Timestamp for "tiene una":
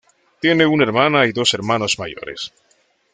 0.39-0.83